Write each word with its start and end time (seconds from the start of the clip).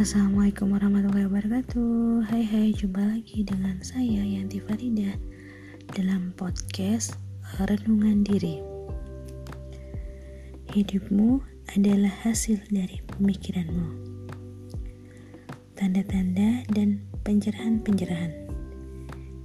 Assalamualaikum 0.00 0.72
warahmatullahi 0.72 1.28
wabarakatuh. 1.28 2.24
Hai 2.32 2.40
hai 2.40 2.72
jumpa 2.72 3.04
lagi 3.04 3.44
dengan 3.44 3.84
saya 3.84 4.24
Yanti 4.24 4.56
Farida 4.56 5.12
Dalam 5.92 6.32
podcast 6.40 7.20
Renungan 7.60 8.24
Diri. 8.24 8.64
Hidupmu 10.72 11.44
adalah 11.76 12.08
hasil 12.24 12.64
dari 12.72 12.96
pemikiranmu. 13.12 13.88
Tanda-tanda 15.76 16.64
dan 16.72 17.04
pencerahan-pencerahan. 17.20 18.32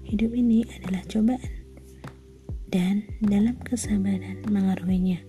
Hidup 0.08 0.32
ini 0.32 0.64
adalah 0.80 1.04
cobaan. 1.12 1.52
Dan 2.72 3.04
dalam 3.20 3.60
kesabaran 3.60 4.40
mengarunginya 4.48 5.20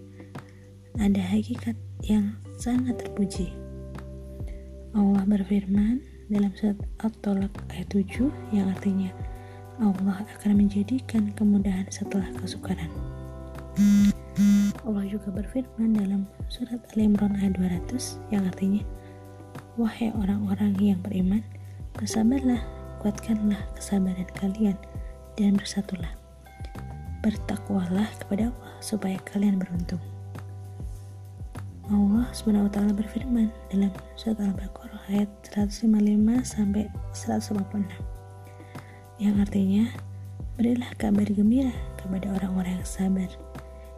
Ada 1.02 1.18
hakikat 1.34 1.74
yang 2.06 2.38
sangat 2.62 3.02
terpuji 3.02 3.65
Allah 4.96 5.28
berfirman 5.28 6.00
dalam 6.32 6.56
surat 6.56 6.80
At-Tolak 7.04 7.52
ayat 7.68 7.92
7 7.92 8.32
yang 8.48 8.72
artinya 8.72 9.12
Allah 9.76 10.24
akan 10.24 10.56
menjadikan 10.56 11.36
kemudahan 11.36 11.84
setelah 11.92 12.24
kesukaran. 12.40 12.88
Allah 14.88 15.04
juga 15.04 15.28
berfirman 15.36 16.00
dalam 16.00 16.24
surat 16.48 16.80
Al-Imran 16.96 17.36
ayat 17.36 17.60
200 17.92 18.32
yang 18.32 18.48
artinya 18.48 18.80
Wahai 19.76 20.16
orang-orang 20.16 20.72
yang 20.80 21.00
beriman, 21.04 21.44
bersabarlah, 21.92 22.64
kuatkanlah 23.04 23.60
kesabaran 23.76 24.24
kalian 24.40 24.80
dan 25.36 25.60
bersatulah. 25.60 26.16
Bertakwalah 27.20 28.08
kepada 28.24 28.48
Allah 28.48 28.72
supaya 28.80 29.20
kalian 29.28 29.60
beruntung. 29.60 30.00
Allah 31.86 32.26
taala 32.74 32.90
berfirman 32.90 33.46
dalam 33.70 33.94
surat 34.18 34.42
Al-Baqarah 34.42 34.85
ayat 35.06 35.30
155 35.54 35.86
sampai 36.42 36.90
156 37.14 37.86
yang 39.16 39.38
artinya 39.40 39.88
berilah 40.56 40.90
kabar 40.98 41.28
gembira 41.30 41.72
kepada 41.96 42.32
orang-orang 42.36 42.80
yang 42.80 42.88
sabar 42.88 43.30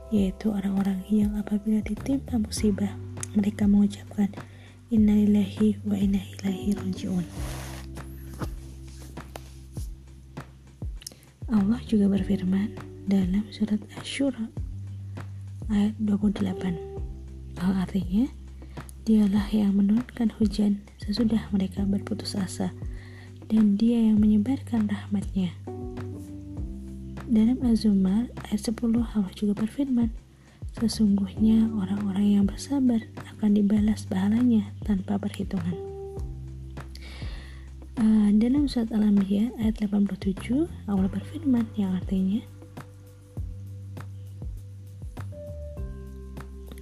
yaitu 0.09 0.48
orang-orang 0.48 1.00
yang 1.12 1.34
apabila 1.37 1.84
ditimpa 1.84 2.41
musibah 2.41 2.92
mereka 3.37 3.69
mengucapkan 3.69 4.33
innalillahi 4.89 5.77
wa 5.84 5.97
inna 6.00 6.25
ilaihi 6.41 6.73
rajiun. 6.73 7.27
Allah 11.48 11.81
juga 11.89 12.09
berfirman 12.09 12.77
dalam 13.09 13.45
surat 13.53 13.81
Asy-Syura 13.97 14.48
ayat 15.72 15.97
28 16.00 16.45
Hal 17.59 17.75
artinya, 17.75 18.28
dialah 19.03 19.48
yang 19.50 19.77
menurunkan 19.77 20.31
hujan 20.37 20.84
sesudah 21.09 21.48
mereka 21.48 21.89
berputus 21.89 22.37
asa, 22.37 22.77
dan 23.48 23.81
dia 23.81 23.97
yang 23.97 24.20
menyebarkan 24.20 24.92
rahmatnya. 24.92 25.56
Dalam 27.25 27.65
Az-Zumar 27.65 28.28
ayat 28.45 28.61
10 28.61 28.77
Allah 29.00 29.33
juga 29.33 29.56
berfirman, 29.56 30.12
Sesungguhnya 30.77 31.73
orang-orang 31.75 32.39
yang 32.39 32.45
bersabar 32.45 33.00
akan 33.34 33.50
dibalas 33.56 34.05
pahalanya 34.05 34.69
tanpa 34.84 35.17
perhitungan. 35.17 35.75
Uh, 37.98 38.31
dalam 38.37 38.70
surat 38.70 38.93
Al-Anbiya 38.95 39.50
ayat 39.59 39.81
87 39.83 40.70
Allah 40.87 41.11
berfirman 41.11 41.67
yang 41.75 41.98
artinya 41.98 42.39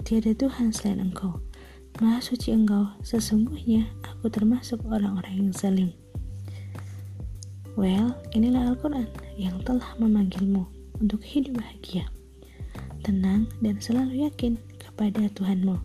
Tiada 0.05 0.37
Tuhan 0.37 0.71
selain 0.77 1.03
Engkau. 1.03 1.46
Maha 1.97 2.21
suci 2.21 2.53
Engkau, 2.53 2.93
sesungguhnya 3.01 3.89
aku 4.05 4.29
termasuk 4.29 4.85
orang-orang 4.85 5.49
yang 5.49 5.51
zalim. 5.57 5.91
Well, 7.73 8.13
inilah 8.37 8.77
Al-Quran 8.77 9.09
yang 9.41 9.57
telah 9.65 9.97
memanggilmu 9.97 10.65
untuk 11.01 11.25
hidup 11.25 11.57
bahagia. 11.57 12.05
Tenang 13.01 13.49
dan 13.65 13.81
selalu 13.81 14.29
yakin 14.29 14.61
kepada 14.77 15.25
Tuhanmu. 15.33 15.81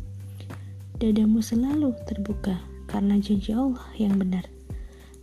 Dadamu 1.00 1.40
selalu 1.40 1.96
terbuka 2.04 2.60
karena 2.92 3.16
janji 3.16 3.56
Allah 3.56 3.88
yang 3.96 4.20
benar. 4.20 4.44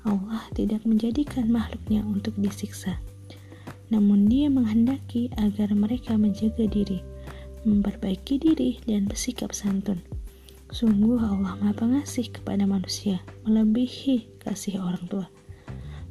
Allah 0.09 0.41
tidak 0.57 0.89
menjadikan 0.89 1.53
makhluknya 1.53 2.01
untuk 2.01 2.33
disiksa. 2.41 2.97
Namun 3.93 4.25
dia 4.25 4.49
menghendaki 4.49 5.29
agar 5.37 5.69
mereka 5.77 6.17
menjaga 6.17 6.65
diri 6.65 7.05
memperbaiki 7.67 8.39
diri, 8.39 8.71
dan 8.87 9.05
bersikap 9.09 9.51
santun. 9.51 10.01
Sungguh 10.69 11.17
Allah 11.17 11.57
Maha 11.57 11.73
Pengasih 11.73 12.29
kepada 12.29 12.69
manusia, 12.69 13.25
melebihi 13.49 14.37
kasih 14.45 14.85
orang 14.85 15.01
tua. 15.09 15.27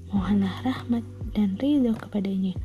Mohonlah 0.10 0.66
rahmat 0.66 1.06
dan 1.38 1.62
ridho 1.62 1.94
kepadanya 1.94 2.58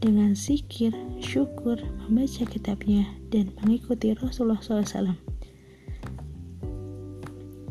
dengan 0.00 0.32
zikir, 0.32 0.96
syukur, 1.20 1.80
membaca 2.08 2.44
kitabnya, 2.48 3.04
dan 3.28 3.52
mengikuti 3.60 4.16
Rasulullah 4.16 4.60
SAW. 4.60 5.16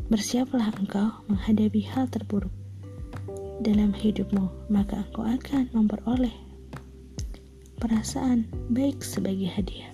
Bersiaplah 0.06 0.70
engkau 0.78 1.26
menghadapi 1.26 1.82
hal 1.90 2.06
terburuk 2.10 2.54
dalam 3.58 3.90
hidupmu, 3.90 4.70
maka 4.70 5.02
engkau 5.02 5.26
akan 5.26 5.66
memperoleh 5.74 6.34
perasaan 7.78 8.46
baik 8.70 9.02
sebagai 9.02 9.50
hadiah. 9.50 9.93